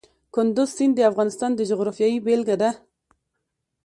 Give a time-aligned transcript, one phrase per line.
[0.33, 2.69] کندز سیند د افغانستان د جغرافیې بېلګه ده.